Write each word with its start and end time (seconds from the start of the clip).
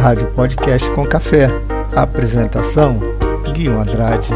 Rádio 0.00 0.28
Podcast 0.28 0.90
com 0.92 1.04
Café. 1.04 1.50
Apresentação: 1.94 2.98
Guilherme 3.52 3.82
Andrade. 3.82 4.30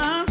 my 0.00 0.29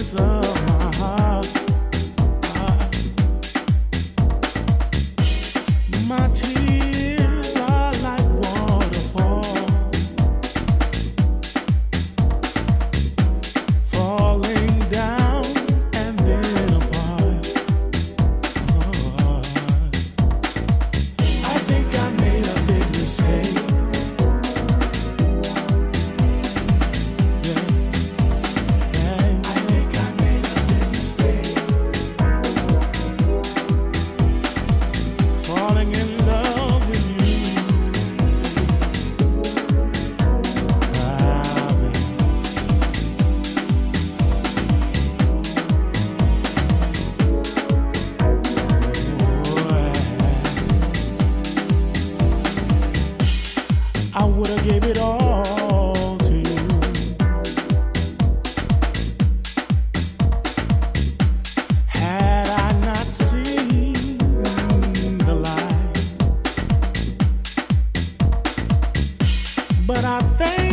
is 0.00 0.14
up. 0.16 0.49
nothing 70.10 70.69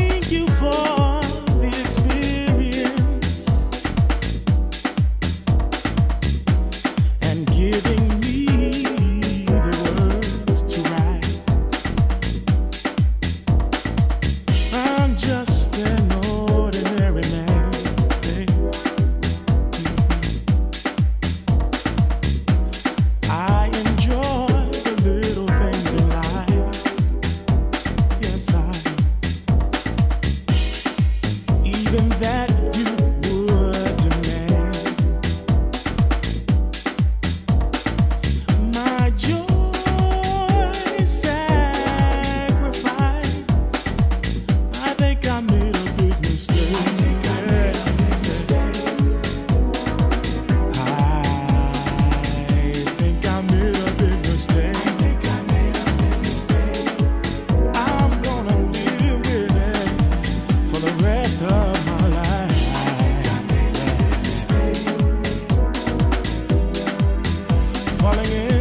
darling. 68.18 68.57